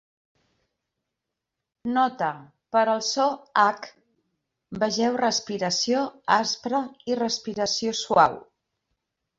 Nota: 1.97 2.31
per 2.77 2.83
al 2.95 3.05
so 3.09 3.27
"h", 3.67 3.93
vegeu 4.87 5.21
respiració 5.27 6.05
aspre 6.41 6.83
i 7.13 7.21
respiració 7.25 7.97
suau. 8.07 8.45